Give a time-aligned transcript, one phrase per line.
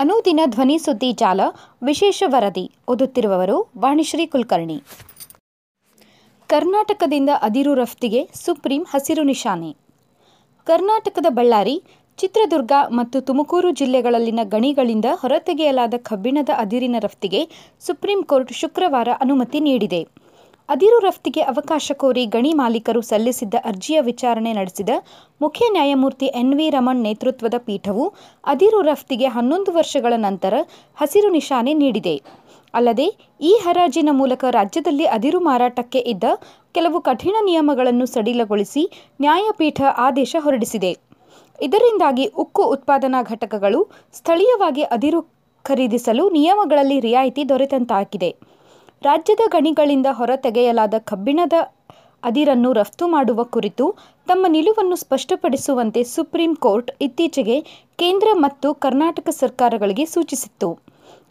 [0.00, 1.40] ಅನುದಿನ ಧ್ವನಿ ಸುದ್ದಿ ಜಾಲ,
[1.82, 4.82] ವಿಶೇಷ ವರದಿ ಓದುತ್ತಿರುವವರು ವಾಣಿಶ್ರೀ ಕುಲಕರ್ಣಿ.
[6.46, 9.76] ಕರ್ನಾಟಕದಿಂದ ಅದಿರು ರಫ್ತಿಗೆ ಸುಪ್ರೀಂ ಹಸಿರು ನಿಶಾನೆ.
[10.64, 11.82] ಕರ್ನಾಟಕದ ಬಳ್ಳಾರಿ,
[12.16, 17.48] ಚಿತ್ರದುರ್ಗ ಮತ್ತು ತುಮಕೂರು ಜಿಲ್ಲೆಗಳಲ್ಲಿನ ಗಣಿಗಳಿಂದ ಹೊರತೆಗೆಯಲಾದ ಕಬ್ಬಿಣದ ಅದಿರಿನ ರಫ್ತಿಗೆ
[17.80, 20.06] ಸುಪ್ರೀಂ ಕೋರ್ಟ್ ಶುಕ್ರವಾರ ಅನುಮತಿ ನೀಡಿದೆ.
[20.68, 24.90] ಅದಿರು ರಫ್ತಿಗೆ ಅವಕಾಶ ಕೋರಿ ಗಣಿ ಮಾಲೀಕರು ಸಲ್ಲಿಸಿದ್ದ ಅರ್ಜಿಯ ವಿಚಾರಣೆ ನಡೆಸಿದ
[25.40, 28.04] ಮುಖ್ಯ ನ್ಯಾಯಮೂರ್ತಿ ಎನ್ ವಿ ರಮಣ್ ನೇತೃತ್ವದ ಪೀಠವು
[28.44, 30.54] ಅದಿರು ರಫ್ತಿಗೆ ಹನ್ನೊಂದು ವರ್ಷಗಳ ನಂತರ
[30.96, 32.14] ಹಸಿರು ನಿಶಾನೆ ನೀಡಿದೆ.
[32.74, 33.06] ಅಲ್ಲದೆ,
[33.40, 36.24] ಈ ಹರಾಜಿನ ಮೂಲಕ ರಾಜ್ಯದಲ್ಲಿ ಅದಿರು ಮಾರಾಟಕ್ಕೆ ಇದ್ದ
[36.74, 38.82] ಕೆಲವು ಕಠಿಣ ನಿಯಮಗಳನ್ನು ಸಡಿಲಗೊಳಿಸಿ
[39.20, 40.92] ನ್ಯಾಯಪೀಠ ಆದೇಶ ಹೊರಡಿಸಿದೆ.
[41.62, 43.80] ಇದರಿಂದಾಗಿ ಉಕ್ಕು ಉತ್ಪಾದನಾ ಘಟಕಗಳು
[44.12, 45.22] ಸ್ಥಳೀಯವಾಗಿ ಅದಿರು
[45.64, 48.30] ಖರೀದಿಸಲು ನಿಯಮಗಳಲ್ಲಿ ರಿಯಾಯಿತಿ ದೊರೆತಂತಾಗಿದೆ.
[49.02, 51.52] ರಾಜ್ಯದ ಗಣಿಗಳಿಂದ ಹೊರತೆಗೆಯಲಾದ ಕಬ್ಬಿಣದ
[52.22, 53.84] ಅದಿರನ್ನು ರಫ್ತು ಮಾಡುವ ಕುರಿತು
[54.26, 57.60] ತಮ್ಮ ನಿಲುವನ್ನು ಸ್ಪಷ್ಟಪಡಿಸುವಂತೆ ಸುಪ್ರೀಂ ಕೋರ್ಟ್ ಇತ್ತೀಚೆಗೆ
[57.96, 60.78] ಕೇಂದ್ರ ಮತ್ತು ಕರ್ನಾಟಕ ಸರ್ಕಾರಗಳಿಗೆ ಸೂಚಿಸಿತ್ತು.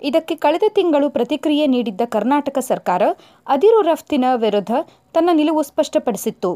[0.02, 3.02] ಇದಕ್ಕೆ ಕಳೆದ ತಿಂಗಳು ಪ್ರತಿಕ್ರಿಯೆ ನೀಡಿದ್ದ ಕರ್ನಾಟಕ ಸರ್ಕಾರ
[3.48, 4.72] ಅದಿರು ರಫ್ತಿನ ವಿರುದ್ಧ
[5.14, 6.52] ತನ್ನ ನಿಲುವು ಸ್ಪಷ್ಟಪಡಿಸಿತ್ತು.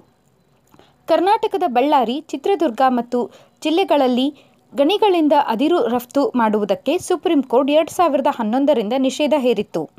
[1.07, 3.31] ಕರ್ನಾಟಕದ ಬಳ್ಳಾರಿ, ಚಿತ್ರದುರ್ಗ ಮತ್ತು
[3.63, 4.27] ಜಿಲ್ಲೆಗಳಲ್ಲಿ
[4.73, 9.89] ಗಣಿಗಳಿಂದ ಅದಿರು ರಫ್ತು ಮಾಡುವುದಕ್ಕೆ ಸುಪ್ರೀಂ ಕೋರ್ಟ್ ಎರಡು ಸಾವಿರದ ಹನ್ನೊಂದರಿಂದ ನಿಷೇಧ ಹೇರಿತ್ತು.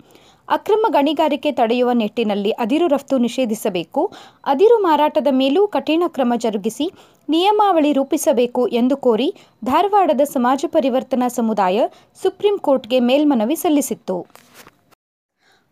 [0.53, 4.03] ಅಕ್ರಮ ಗಣಿಗಾರಿಕೆ ತಡೆಯುವ ನಿಟ್ಟಿನಲ್ಲಿ ಅದಿರು ರಫ್ತು ನಿಷೇಧಿಸಬೇಕು,
[4.47, 6.86] ಅದಿರು ಮಾರಾಟದ ಮೇಲೂ ಕಠಿಣ ಕ್ರಮ ಜರುಗಿಸಿ
[7.28, 9.28] ನಿಯಮಾವಳಿ ರೂಪಿಸಬೇಕು ಎಂದು ಕೋರಿ
[9.64, 11.86] ಧಾರವಾಡದ ಸಮಾಜ ಪರಿವರ್ತನಾ ಸಮುದಾಯ
[12.22, 14.17] ಸುಪ್ರೀಂ ಕೋರ್ಟ್ಗೆ ಮೇಲ್ಮನವಿ ಸಲ್ಲಿಸಿತ್ತು.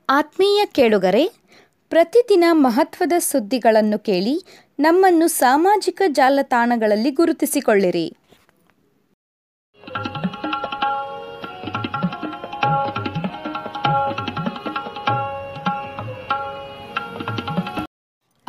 [0.09, 1.25] ಆತ್ಮೀಯ ಕೇಳುಗರೆ,
[1.93, 4.35] ಪ್ರತಿದಿನ ಮಹತ್ವದ ಸುದ್ದಿಗಳನ್ನು ಕೇಳಿ
[4.79, 8.07] ನಮ್ಮನ್ನು ಸಾಮಾಜಿಕ ಜಾಲತಾಣಗಳಲ್ಲಿ ಗುರುತಿಸಿಕೊಳ್ಳಿರಿ.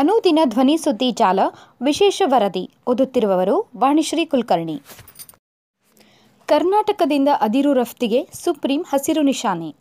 [0.02, 1.40] ಅನುದಿನ ಧ್ವನಿ ಸುದ್ದಿ ಜಾಲ,
[1.82, 4.82] ವಿಶೇಷ ವರದಿ, ಓದುತ್ತಿರುವವರು ವಾಣಿಶ್ರೀ ಕುಲಕರ್ಣಿ.
[6.46, 9.76] ಕರ್ನಾಟಕದಿಂದ ಅದಿರು ರಫ್ತಿಗೆ ಸುಪ್ರೀಂ ಹಸಿರು ನಿಶಾನೆ.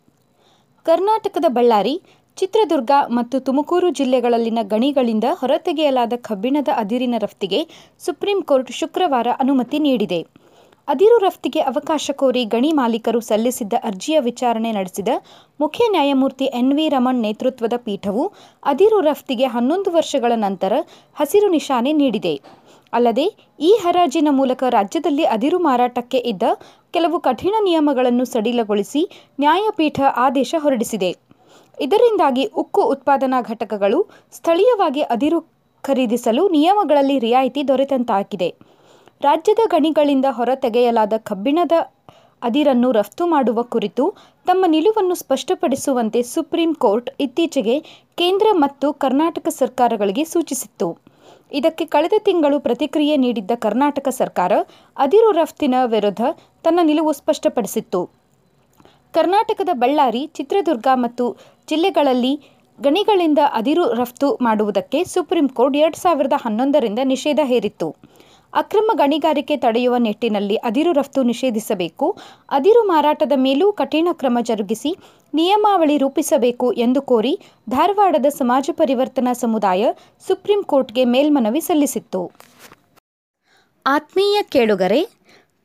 [0.83, 2.01] ಕರ್ನಾಟಕದ ಬಳ್ಳಾರಿ,
[2.35, 7.67] ಚಿತ್ರದುರ್ಗ ಮತ್ತು ತುಮಕೂರು ಜಿಲ್ಲೆಗಳಲ್ಲಿನ ಗಣಿಗಳಿಂದ ಹೊರತೆಗೆಯಲಾದ ಕಬ್ಬಿಣದ ಅದಿರಿನ ರಫ್ತಿಗೆ
[7.99, 10.40] ಸುಪ್ರೀಂ ಕೋರ್ಟ್ ಶುಕ್ರವಾರ ಅನುಮತಿ ನೀಡಿದೆ.
[10.91, 15.09] ಅದಿರು ರಫ್ತಿಗೆ ಅವಕಾಶ ಕೋರಿ ಗಣಿ ಮಾಲೀಕರು ಸಲ್ಲಿಸಿದ್ದ ಅರ್ಜಿಯ ವಿಚಾರಣೆ ನಡೆಸಿದ
[15.59, 18.23] ಮುಖ್ಯ ನ್ಯಾಯಮೂರ್ತಿ ಎನ್ ವಿ ರಮಣ್ ನೇತೃತ್ವದ ಪೀಠವು
[18.63, 20.73] ಅದಿರು ರಫ್ತಿಗೆ ಹನ್ನೊಂದು ವರ್ಷಗಳ ನಂತರ
[21.13, 22.33] ಹಸಿರು ನಿಶಾನೆ ನೀಡಿದೆ.
[22.93, 23.25] ಅಲ್ಲದೆ,
[23.59, 26.43] ಈ ಹರಾಜಿನ ಮೂಲಕ ರಾಜ್ಯದಲ್ಲಿ ಅದಿರು ಮಾರಾಟಕ್ಕೆ ಇದ್ದ
[26.93, 29.03] ಕೆಲವು ಕಠಿಣ ನಿಯಮಗಳನ್ನು ಸಡಿಲಗೊಳಿಸಿ
[29.39, 31.11] ನ್ಯಾಯಪೀಠ ಆದೇಶ ಹೊರಡಿಸಿದೆ.
[31.77, 34.01] ಇದರಿಂದಾಗಿ ಉಕ್ಕು ಉತ್ಪಾದನಾ ಘಟಕಗಳು
[34.31, 35.41] ಸ್ಥಳೀಯವಾಗಿ ಅದಿರು
[35.83, 38.51] ಖರೀದಿಸಲು ನಿಯಮಗಳಲ್ಲಿ ರಿಯಾಯಿತಿ ದೊರೆತಂತಾಗಿದೆ.
[39.23, 41.75] ರಾಜ್ಯದ ಗಣಿಗಳಿಂದ ಹೊರತೆಗೆಯಲಾದ ಕಬ್ಬಿಣದ
[42.41, 44.03] ಅದಿರನ್ನು ರಫ್ತು ಮಾಡುವ ಕುರಿತು
[44.45, 47.75] ತಮ್ಮ ನಿಲುವನ್ನು ಸ್ಪಷ್ಟಪಡಿಸುವಂತೆ ಸುಪ್ರೀಂ ಕೋರ್ಟ್ ಇತ್ತೀಚೆಗೆ
[48.19, 50.87] ಕೇಂದ್ರ ಮತ್ತು ಕರ್ನಾಟಕ ಸರ್ಕಾರಗಳಿಗೆ ಸೂಚಿಸಿತ್ತು.
[51.51, 54.51] ಇದಕ್ಕೆ ಕಳೆದ ತಿಂಗಳು ಪ್ರತಿಕ್ರಿಯೆ ನೀಡಿದ್ದ ಕರ್ನಾಟಕ ಸರ್ಕಾರ
[54.97, 56.21] ಅದಿರು ರಫ್ತಿನ ವಿರುದ್ಧ
[56.63, 58.01] ತನ್ನ ನಿಲುವು ಸ್ಪಷ್ಟಪಡಿಸಿತ್ತು.
[59.13, 61.25] ಕರ್ನಾಟಕದ ಬಳ್ಳಾರಿ, ಚಿತ್ರದುರ್ಗ ಮತ್ತು
[61.69, 62.33] ಜಿಲ್ಲೆಗಳಲ್ಲಿ
[62.79, 67.89] ಗಣಿಗಳಿಂದ ಅದಿರು ರಫ್ತು ಮಾಡುವುದಕ್ಕೆ ಸುಪ್ರೀಂ ಕೋರ್ಟ್ ಎರಡು ಸಾವಿರದ ಹನ್ನೊಂದರಿಂದ ನಿಷೇಧ ಹೇರಿತ್ತು.
[68.53, 72.17] ಅಕ್ರಮ ಗಣಿಗಾರಿಕೆ ತಡೆಯುವ ನಿಟ್ಟಿನಲ್ಲಿ ಅದಿರು ರಫ್ತು ನಿಷೇಧಿಸಬೇಕು,
[72.49, 74.91] ಅದಿರು ಮಾರಾಟದ ಮೇಲೂ ಕಠಿಣ ಕ್ರಮ ಜರುಗಿಸಿ
[75.33, 77.33] ನಿಯಮಾವಳಿ ರೂಪಿಸಬೇಕು ಎಂದು ಕೋರಿ
[77.69, 79.93] ಧಾರವಾಡದ ಸಮಾಜ ಪರಿವರ್ತನಾ ಸಮುದಾಯ
[80.27, 82.31] ಸುಪ್ರೀಂ ಕೋರ್ಟ್ಗೆ ಮೇಲ್ಮನವಿ ಸಲ್ಲಿಸಿತ್ತು.
[83.85, 85.01] ಆತ್ಮೀಯ ಕೇಳುಗರೆ,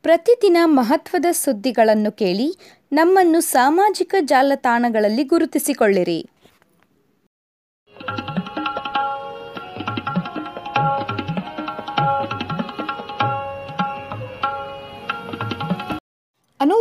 [0.03, 2.49] ಪ್ರತಿದಿನ ಮಹತ್ವದ ಸುದ್ದಿಗಳನ್ನು ಕೇಳಿ
[2.91, 6.19] ನಮ್ಮನ್ನು ಸಾಮಾಜಿಕ ಜಾಲತಾಣಗಳಲ್ಲಿ ಗುರುತಿಸಿಕೊಳ್ಳಿರಿ.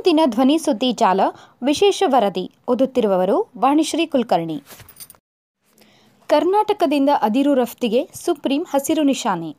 [0.07, 1.21] ಅನುದಿನ ಧ್ವನಿ ಸುದ್ದಿ ಜಾಲ,
[1.63, 4.63] ವಿಶೇಷ ವರದಿ ಓದುತ್ತಿರುವವರು ವಾಣಿಶ್ರೀ ಕುಲಕರ್ಣಿ.
[6.29, 9.57] ಕರ್ನಾಟಕದಿಂದ ಅದಿರು ರಫ್ತಿಗೆ ಸುಪ್ರೀಂ ಹಸಿರು ನಿಶಾನೆ.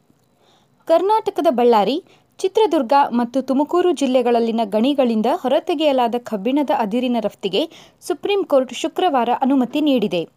[0.85, 2.03] ಕರ್ನಾಟಕದ ಬಳ್ಳಾರಿ,
[2.37, 7.69] ಚಿತ್ರದುರ್ಗ ಮತ್ತು ತುಮಕೂರು ಜಿಲ್ಲೆಗಳಲ್ಲಿನ ಗಣಿಗಳಿಂದ ಹೊರತೆಗೆಯಲಾದ ಕಬ್ಬಿಣದ ಅದಿರಿನ ರಫ್ತಿಗೆ
[8.01, 10.27] ಸುಪ್ರೀಂ ಕೋರ್ಟ್ ಶುಕ್ರವಾರ ಅನುಮತಿ ನೀಡಿದೆ.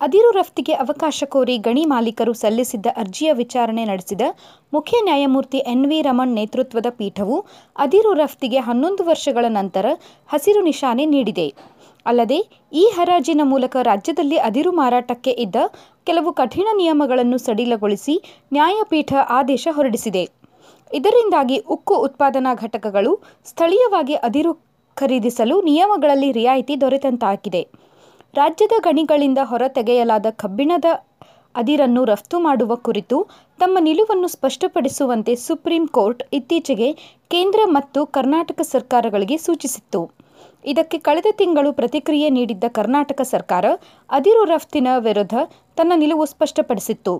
[0.00, 4.20] ಅದಿರು ರಫ್ತಿಗೆ ಅವಕಾಶ ಕೋರಿ ಗಣಿ ಮಾಲೀಕರು ಸಲ್ಲಿಸಿದ್ದ ಅರ್ಜಿಯ ವಿಚಾರಣೆ ನಡೆಸಿದ
[4.72, 7.36] ಮುಖ್ಯ ನ್ಯಾಯಮೂರ್ತಿ ಎನ್ ವಿ ರಮಣ್ ನೇತೃತ್ವದ ಪೀಠವು
[7.76, 9.86] ಅದಿರು ರಫ್ತಿಗೆ ಹನ್ನೊಂದು ವರ್ಷಗಳ ನಂತರ
[10.28, 11.46] ಹಸಿರು ನಿಶಾನೆ ನೀಡಿದೆ.
[12.06, 12.38] ಅಲ್ಲದೆ,
[12.72, 15.56] ಈ ಹರಾಜಿನ ಮೂಲಕ ರಾಜ್ಯದಲ್ಲಿ ಅದಿರು ಮಾರಾಟಕ್ಕೆ ಇದ್ದ
[16.06, 18.14] ಕೆಲವು ಕಠಿಣ ನಿಯಮಗಳನ್ನು ಸಡಿಲಗೊಳಿಸಿ
[18.52, 20.24] ನ್ಯಾಯಪೀಠ ಆದೇಶ ಹೊರಡಿಸಿದೆ.
[20.94, 23.12] ಇದರಿಂದಾಗಿ ಉಕ್ಕು ಉತ್ಪಾದನಾ ಘಟಕಗಳು
[23.46, 24.54] ಸ್ಥಳೀಯವಾಗಿ ಅದಿರು
[24.96, 27.62] ಖರೀದಿಸಲು ನಿಯಮಗಳಲ್ಲಿ ರಿಯಾಯಿತಿ ದೊರೆತಂತಾಗಿದೆ.
[28.34, 30.84] ರಾಜ್ಯದ ಗಣಿಗಳಿಂದ ಹೊರತೆಗೆಯಲಾದ ಕಬ್ಬಿಣದ
[31.54, 33.16] ಅದಿರನ್ನು ರಫ್ತು ಮಾಡುವ ಕುರಿತು
[33.58, 36.92] ತಮ್ಮ ನಿಲುವನ್ನು ಸ್ಪಷ್ಟಪಡಿಸುವಂತೆ ಸುಪ್ರೀಂ ಕೋರ್ಟ್ ಇತ್ತೀಚೆಗೆ
[37.28, 40.10] ಕೇಂದ್ರ ಮತ್ತು ಕರ್ನಾಟಕ ಸರ್ಕಾರಗಳಿಗೆ ಸೂಚಿಸಿತ್ತು.
[40.64, 43.64] ಇದಕ್ಕೆ ಕಳೆದ ತಿಂಗಳು ಪ್ರತಿಕ್ರಿಯೆ ನೀಡಿದ್ದ ಕರ್ನಾಟಕ ಸರ್ಕಾರ
[44.10, 45.34] ಅದಿರು ರಫ್ತಿನ ವಿರುದ್ಧ
[45.76, 47.14] ತನ್ನ ನಿಲುವು ಸ್ಪಷ್ಟಪಡಿಸಿತ್ತು.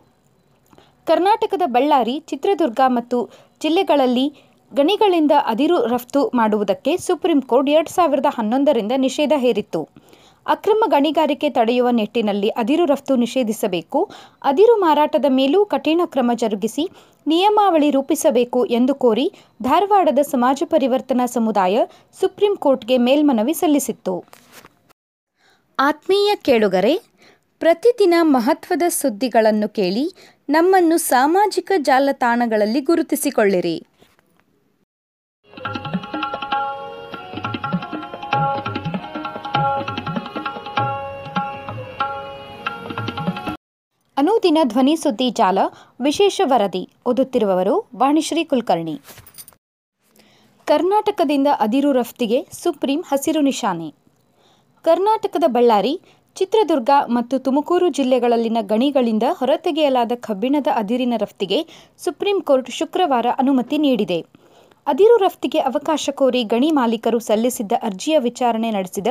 [1.07, 3.31] ಕರ್ನಾಟಕದ ಬಳ್ಳಾರಿ, ಚಿತ್ರದುರ್ಗ ಮತ್ತು
[3.63, 4.27] ಜಿಲ್ಲೆಗಳಲ್ಲಿ
[4.73, 9.89] ಗಣಿಗಳಿಂದ ಅದಿರು ರಫ್ತು ಮಾಡುವುದಕ್ಕೆ ಸುಪ್ರೀಂ ಕೋರ್ಟ್ ಎರಡು ಸಾವಿರದ ಹನ್ನೊಂದರಿಂದ ನಿಷೇಧ ಹೇರಿತ್ತು.
[10.49, 14.01] ಅಕ್ರಮ ಗಣಿಗಾರಿಕೆ ತಡೆಯುವ ನಿಟ್ಟಿನಲ್ಲಿ ಅದಿರು ರಫ್ತು ನಿಷೇಧಿಸಬೇಕು,
[14.43, 16.85] ಅದಿರು ಮಾರಾಟದ ಮೇಲೂ ಕಠಿಣ ಕ್ರಮ ಜರುಗಿಸಿ
[17.27, 19.27] ನಿಯಮಾವಳಿ ರೂಪಿಸಬೇಕು ಎಂದು ಕೋರಿ
[19.63, 21.85] ಧಾರವಾಡದ ಸಮಾಜ ಪರಿವರ್ತನಾ ಸಮುದಾಯ
[22.21, 24.15] ಸುಪ್ರೀಂ ಕೋರ್ಟ್ಗೆ ಮೇಲ್ಮನವಿ ಸಲ್ಲಿಸಿತ್ತು.
[25.79, 26.95] ಆತ್ಮೀಯ ಕೇಳುಗರೆ,
[27.61, 30.05] ಪ್ರತಿದಿನ ಮಹತ್ವದ ಸುದ್ದಿಗಳನ್ನು ಕೇಳಿ
[30.49, 33.77] ನಮ್ಮನ್ನು ಸಾಮಾಜಿಕ ಜಾಲತಾಣಗಳಲ್ಲಿ ಗುರುತಿಸಿಕೊಳ್ಳಿರಿ.
[44.19, 45.59] ಅನುದಿನ ಧ್ವನಿ ಸುದ್ದಿ ಜಾಲ,
[46.01, 49.01] ವಿಶೇಷ ವರದಿ, ಓದುತ್ತಿರುವವರು ವಾಣಿಶ್ರೀ ಕುಲಕರ್ಣಿ.
[50.65, 53.95] ಕರ್ನಾಟಕದಿಂದ ಅದಿರು ರಫ್ತಿಗೆ ಸುಪ್ರೀಂ ಹಸಿರು ನಿಶಾನೆ.
[54.83, 56.01] ಕರ್ನಾಟಕದ ಬಳ್ಳಾರಿ,
[56.35, 61.67] ಚಿತ್ರದುರ್ಗ ಮತ್ತು ತುಮಕೂರು ಜಿಲ್ಲೆಗಳಲ್ಲಿನ ಗಣಿಗಳಿಂದ ಹೊರತೆಗೆಯಲಾದ ಕಬ್ಬಿಣದ ಅದಿರಿನ ರಫ್ತಿಗೆ
[61.99, 64.27] ಸುಪ್ರೀಂ ಕೋರ್ಟ್ ಶುಕ್ರವಾರ ಅನುಮತಿ ನೀಡಿದೆ.
[64.91, 69.09] ಅದಿರು ರಫ್ತಿಗೆ ಅವಕಾಶ ಕೋರಿ ಗಣಿ ಮಾಲೀಕರು ಸಲ್ಲಿಸಿದ್ದ ಅರ್ಜಿಯ ವಿಚಾರಣೆ ನಡೆಸಿದ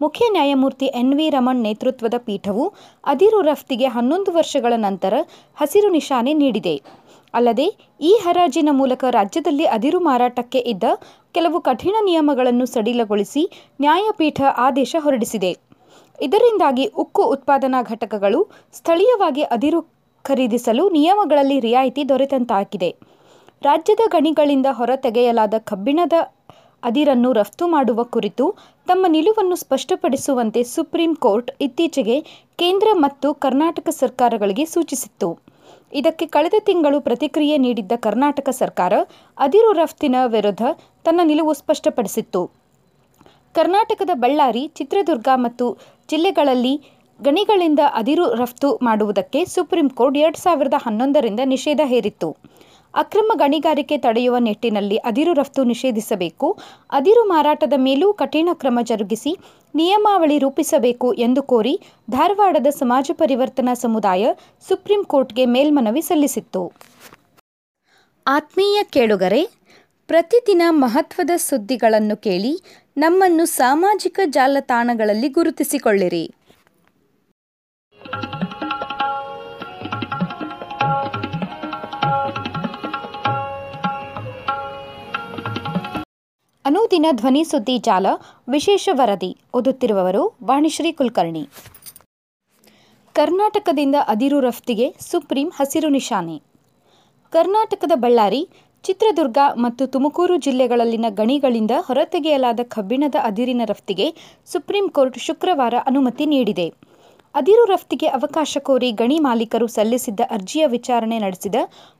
[0.00, 2.64] ಮುಖ್ಯ ನ್ಯಾಯಮೂರ್ತಿ ಎನ್ ವಿ ರಮಣ್ ನೇತೃತ್ವದ ಪೀಠವು
[3.04, 5.14] ಅದಿರು ರಫ್ತಿಗೆ ಹನ್ನೊಂದು ವರ್ಷಗಳ ನಂತರ
[5.56, 6.74] ಹಸಿರು ನಿಶಾನೆ ನೀಡಿದೆ.
[7.34, 7.66] ಅಲ್ಲದೆ,
[8.00, 10.84] ಈ ಹರಾಜಿನ ಮೂಲಕ ರಾಜ್ಯದಲ್ಲಿ ಅದಿರು ಮಾರಾಟಕ್ಕೆ ಇದ್ದ
[11.34, 13.44] ಕೆಲವು ಕಠಿಣ ನಿಯಮಗಳನ್ನು ಸಡಿಲಗೊಳಿಸಿ
[13.80, 15.52] ನ್ಯಾಯಪೀಠ ಆದೇಶ ಹೊರಡಿಸಿದೆ.
[16.18, 18.40] ಇದರಿಂದಾಗಿ ಉಕ್ಕು ಉತ್ಪಾದನಾ ಘಟಕಗಳು
[18.72, 19.82] ಸ್ಥಳೀಯವಾಗಿ ಅದಿರು
[20.24, 22.90] ಖರೀದಿಸಲು ನಿಯಮಗಳಲ್ಲಿ ರಿಯಾಯಿತಿ ದೊರೆತಂತಾಗಿದೆ.
[23.62, 26.12] ರಾಜ್ಯದ ಗಣಿಗಳಿಂದ ಹೊರತೆಗೆಯಲಾದ ಕಬ್ಬಿಣದ
[26.82, 28.44] ಅದಿರನ್ನು ರಫ್ತು ಮಾಡುವ ಕುರಿತು
[28.86, 32.16] ತಮ್ಮ ನಿಲುವನ್ನು ಸ್ಪಷ್ಟಪಡಿಸುವಂತೆ ಸುಪ್ರೀಂ ಕೋರ್ಟ್ ಇತ್ತೀಚೆಗೆ
[32.60, 35.28] ಕೇಂದ್ರ ಮತ್ತು ಕರ್ನಾಟಕ ಸರ್ಕಾರಗಳಿಗೆ ಸೂಚಿಸಿತ್ತು.
[35.92, 38.92] ಇದಕ್ಕೆ ಕಳೆದ ತಿಂಗಳು ಪ್ರತಿಕ್ರಿಯೆ ನೀಡಿದ್ದ ಕರ್ನಾಟಕ ಸರ್ಕಾರ
[39.38, 40.62] ಅದಿರು ರಫ್ತಿನ ವಿರುದ್ಧ
[41.04, 42.42] ತನ್ನ ನಿಲುವು ಸ್ಪಷ್ಟಪಡಿಸಿತ್ತು.
[43.54, 45.66] ಕರ್ನಾಟಕದ ಬಳ್ಳಾರಿ, ಚಿತ್ರದುರ್ಗ ಮತ್ತು
[46.08, 46.74] ಜಿಲ್ಲೆಗಳಲ್ಲಿ
[47.20, 52.30] ಗಣಿಗಳಿಂದ ಅದಿರು ರಫ್ತು ಮಾಡುವುದಕ್ಕೆ ಸುಪ್ರೀಂ ಕೋರ್ಟ್ ಎರಡು ಸಾವಿರದ ಹನ್ನೊಂದರಿಂದ ನಿಷೇಧ ಹೇರಿತ್ತು.
[52.94, 56.58] ಅಕ್ರಮ ಗಣಿಗಾರಿಕೆ ತಡೆಯುವ ನಿಟ್ಟಿನಲ್ಲಿ ಅದಿರು ರಫ್ತು ನಿಷೇಧಿಸಬೇಕು,
[56.90, 59.32] ಅದಿರು ಮಾರಾಟದ ಮೇಲೂ ಕಠಿಣ ಕ್ರಮ ಜರುಗಿಸಿ
[59.74, 61.74] ನಿಯಮಾವಳಿ ರೂಪಿಸಬೇಕು ಎಂದು ಕೋರಿ
[62.10, 64.32] ಧಾರವಾಡದ ಸಮಾಜ ಪರಿವರ್ತನಾ ಸಮುದಾಯ
[64.68, 66.72] ಸುಪ್ರೀಂ ಕೋರ್ಟ್ಗೆ ಮೇಲ್ಮನವಿ ಸಲ್ಲಿಸಿತ್ತು.
[68.26, 69.42] ಆತ್ಮೀಯ ಕೇಳುಗರೆ,
[70.06, 72.52] ಪ್ರತಿದಿನ ಮಹತ್ವದ ಸುದ್ದಿಗಳನ್ನು ಕೇಳಿ
[72.96, 76.24] ನಮ್ಮನ್ನು ಸಾಮಾಜಿಕ ಜಾಲತಾಣಗಳಲ್ಲಿ ಗುರುತಿಸಿಕೊಳ್ಳಿರಿ.
[86.64, 88.06] ಅನುದಿನ ಧ್ವನಿ ಸುದ್ದಿ ಜಾಲ,
[88.48, 91.48] ವಿಶೇಷ ವರದಿ ಓದುತ್ತಿರುವವರು ವಾಣಿಶ್ರೀ ಕುಲಕರ್ಣಿ.
[93.12, 96.42] ಕರ್ನಾಟಕದಿಂದ ಅದಿರು ರಫ್ತಿಗೆ ಸುಪ್ರೀಂ ಹಸಿರು ನಿಶಾನೆ.
[97.30, 98.48] ಕರ್ನಾಟಕದ ಬಳ್ಳಾರಿ,
[98.82, 104.14] ಚಿತ್ರದುರ್ಗ ಮತ್ತು ತುಮಕೂರು ಜಿಲ್ಲೆಗಳಲ್ಲಿನ ಗಣಿಗಳಿಂದ ಹೊರತೆಗೆಯಲಾದ ಕಬ್ಬಿಣದ ಅದಿರಿನ ರಫ್ತಿಗೆ
[104.46, 106.89] ಸುಪ್ರೀಂ ಕೋರ್ಟ್ ಶುಕ್ರವಾರ ಅನುಮತಿ ನೀಡಿದೆ.
[107.34, 111.54] ಅದಿರು ರಫ್ತಿಗೆ ಅವಕಾಶ ಕೋರಿ ಗಣಿ ಮಾಲೀಕರು ಸಲ್ಲಿಸಿದ್ದ ಅರ್ಜಿಯ ವಿಚಾರಣೆ ನಡೆಸಿದ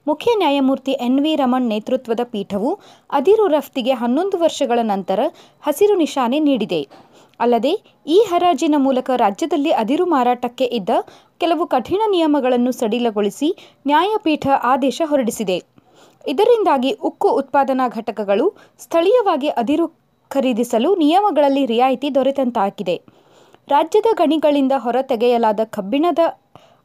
[0.07, 2.71] ಮುಖ್ಯ ನ್ಯಾಯಮೂರ್ತಿ ಎನ್ ವಿ ರಮಣ್ ನೇತೃತ್ವದ ಪೀಠವು
[3.11, 5.21] ಅದಿರು ರಫ್ತಿಗೆ ಹನ್ನೊಂದು ವರ್ಷಗಳ ನಂತರ
[5.63, 6.81] ಹಸಿರು ನಿಶಾನೆ ನೀಡಿದೆ.
[7.41, 7.73] ಅಲ್ಲದೆ,
[8.07, 10.91] ಈ ಹರಾಜಿನ ಮೂಲಕ ರಾಜ್ಯದಲ್ಲಿ ಅದಿರು ಮಾರಾಟಕ್ಕೆ ಇದ್ದ
[11.39, 13.49] ಕೆಲವು ಕಠಿಣ ನಿಯಮಗಳನ್ನು ಸಡಿಲಗೊಳಿಸಿ
[13.87, 15.59] ನ್ಯಾಯಪೀಠ ಆದೇಶ ಹೊರಡಿಸಿದೆ.
[16.29, 18.47] ಇದರಿಂದಾಗಿ ಉಕ್ಕು ಉತ್ಪಾದನಾ ಘಟಕಗಳು
[18.79, 19.87] ಸ್ಥಳೀಯವಾಗಿ ಅದಿರು
[20.31, 22.99] ಖರೀದಿಸಲು ನಿಯಮಗಳಲ್ಲಿ ರಿಯಾಯಿತಿ ದೊರೆತಂತಾಗಿದೆ.
[23.73, 26.23] ರಾಜ್ಯದ ಗಣಿಗಳಿಂದ ಹೊರತೆಗೆಯಲಾದ ಕಬ್ಬಿಣದ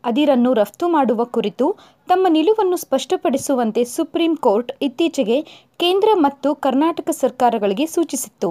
[0.03, 1.65] ಅದಿರನ್ನು ರಫ್ತು ಮಾಡುವ ಕುರಿತು
[2.07, 5.37] ತಮ್ಮ ನಿಲುವನ್ನು ಸ್ಪಷ್ಟಪಡಿಸುವಂತೆ ಸುಪ್ರೀಂ ಕೋರ್ಟ್ ಇತ್ತೀಚೆಗೆ
[5.81, 8.49] ಕೇಂದ್ರ ಮತ್ತು ಕರ್ನಾಟಕ ಸರ್ಕಾರಗಳಿಗೆ ಸೂಚಿಸಿತ್ತು.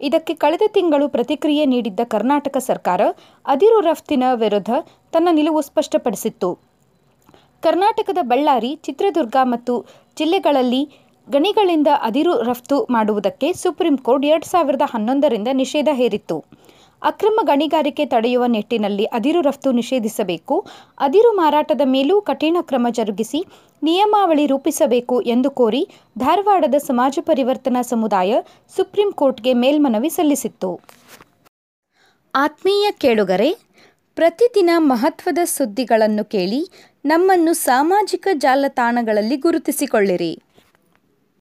[0.00, 3.00] ಇದಕ್ಕೆ ಕಳೆದ ತಿಂಗಳು ಪ್ರತಿಕ್ರಿಯೆ ನೀಡಿದ್ದ ಕರ್ನಾಟಕ ಸರ್ಕಾರ
[3.46, 4.70] ಅದಿರು ರಫ್ತಿನ ವಿರುದ್ಧ
[5.12, 6.50] ತನ್ನ ನಿಲುವು ಸ್ಪಷ್ಟಪಡಿಸಿತ್ತು.
[7.62, 9.74] ಕರ್ನಾಟಕದ ಬಳ್ಳಾರಿ, ಚಿತ್ರದುರ್ಗ ಮತ್ತು
[10.18, 10.82] ಜಿಲ್ಲೆಗಳಲ್ಲಿ
[11.28, 16.38] ಗಣಿಗಳಿಂದ ಅದಿರು ರಫ್ತು ಮಾಡುವುದಕ್ಕೆ ಸುಪ್ರೀಂ ಕೋರ್ಟ್ ಎರಡು ಸಾವಿರದ ಹನ್ನೊಂದರಿಂದ ನಿಷೇಧ ಹೇರಿತ್ತು.
[17.02, 20.56] ಅಕ್ರಮ ಗಣಿಗಾರಿಕೆ ತಡೆಯುವ ನಿಟ್ಟಿನಲ್ಲಿ ಅದಿರು ರಫ್ತು ನಿಷೇಧಿಸಬೇಕು,
[20.98, 23.40] ಅದಿರು ಮಾರಾಟದ ಮೇಲೂ ಕಠಿಣ ಕ್ರಮ ಜರುಗಿಸಿ
[23.82, 25.82] ನಿಯಮಾವಳಿ ರೂಪಿಸಬೇಕು ಎಂದು ಕೋರಿ
[26.18, 28.42] ಧಾರವಾಡದ ಸಮಾಜ ಪರಿವರ್ತನಾ ಸಮುದಾಯ
[28.76, 30.70] ಸುಪ್ರೀಂ ಕೋರ್ಟ್ಗೆ ಮೇಲ್ಮನವಿ ಸಲ್ಲಿಸಿತ್ತು.
[32.34, 33.50] ಆತ್ಮೀಯ ಕೇಳುಗರೆ,
[34.16, 36.62] ಪ್ರತಿದಿನ ಮಹತ್ವದ ಸುದ್ದಿಗಳನ್ನು ಕೇಳಿ
[37.04, 40.32] ನಮ್ಮನ್ನು ಸಾಮಾಜಿಕ ಜಾಲತಾಣಗಳಲ್ಲಿ ಗುರುತಿಸಿಕೊಳ್ಳಿರಿ.